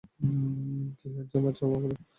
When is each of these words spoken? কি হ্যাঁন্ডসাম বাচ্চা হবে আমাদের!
কি 0.99 1.07
হ্যাঁন্ডসাম 1.07 1.41
বাচ্চা 1.45 1.63
হবে 1.65 1.75
আমাদের! 1.79 1.99